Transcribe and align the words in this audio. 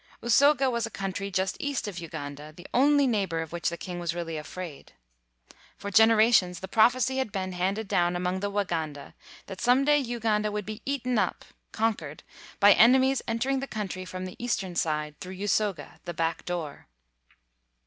Usoga 0.23 0.67
was 0.71 0.87
a 0.87 0.89
country 0.89 1.29
just 1.29 1.55
east 1.59 1.87
of 1.87 1.99
Uganda, 1.99 2.51
the 2.51 2.65
only 2.73 3.05
neigh 3.05 3.27
bor 3.27 3.41
of 3.41 3.51
which 3.53 3.69
the 3.69 3.77
king 3.77 3.99
was 3.99 4.15
really 4.15 4.35
afraid. 4.35 4.93
202 5.47 5.51
THREE 5.51 5.51
BOY 5.51 5.57
HEROES 5.59 5.81
For 5.93 5.95
generations 5.95 6.59
the 6.59 6.67
prophecy 6.67 7.17
had 7.17 7.31
been 7.31 7.51
handed 7.51 7.87
down 7.87 8.15
among 8.15 8.39
the 8.39 8.49
"Waganda 8.49 9.13
that 9.45 9.61
some 9.61 9.85
day 9.85 9.99
Uganda 9.99 10.51
would 10.51 10.65
be 10.65 10.81
"eaten 10.87 11.19
up" 11.19 11.45
(conquered) 11.71 12.23
by 12.59 12.73
enemies 12.73 13.21
entering 13.27 13.59
the 13.59 13.67
coun 13.67 13.87
try 13.89 14.03
from 14.03 14.25
the 14.25 14.43
eastern 14.43 14.73
side 14.75 15.19
through 15.19 15.33
Usoga, 15.37 15.99
the 16.05 16.15
"back 16.15 16.45
door." 16.45 16.87